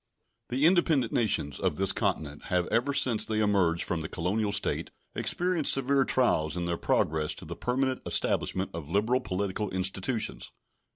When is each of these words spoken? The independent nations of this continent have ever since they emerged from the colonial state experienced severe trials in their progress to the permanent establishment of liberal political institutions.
The 0.49 0.65
independent 0.65 1.13
nations 1.13 1.59
of 1.59 1.75
this 1.75 1.91
continent 1.91 2.45
have 2.45 2.65
ever 2.69 2.91
since 2.91 3.23
they 3.23 3.37
emerged 3.39 3.83
from 3.83 4.01
the 4.01 4.09
colonial 4.09 4.51
state 4.51 4.89
experienced 5.13 5.71
severe 5.73 6.05
trials 6.05 6.57
in 6.57 6.65
their 6.65 6.75
progress 6.75 7.35
to 7.35 7.45
the 7.45 7.55
permanent 7.55 8.01
establishment 8.07 8.71
of 8.73 8.89
liberal 8.89 9.21
political 9.21 9.69
institutions. 9.69 10.51